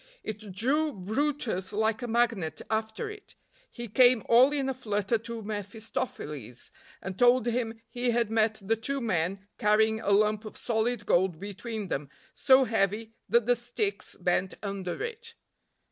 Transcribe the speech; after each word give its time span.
It 0.23 0.51
drew 0.51 0.91
brutus 0.93 1.71
like 1.71 2.01
a 2.01 2.07
magnet 2.07 2.63
after 2.71 3.07
it. 3.11 3.35
He 3.69 3.87
came 3.87 4.23
all 4.27 4.51
in 4.51 4.67
a 4.67 4.73
flutter 4.73 5.19
to 5.19 5.43
mephistopheles, 5.43 6.71
and 7.03 7.19
told 7.19 7.45
him 7.45 7.79
he 7.87 8.09
had 8.09 8.31
met 8.31 8.57
the 8.63 8.75
two 8.75 8.99
men 8.99 9.47
carrying 9.59 9.99
a 10.01 10.09
lump 10.09 10.43
of 10.43 10.57
solid 10.57 11.05
gold 11.05 11.39
between 11.39 11.89
them 11.89 12.09
so 12.33 12.63
heavy 12.63 13.13
that 13.29 13.45
the 13.45 13.55
sticks 13.55 14.15
bent 14.15 14.55
under 14.63 15.03
it. 15.03 15.35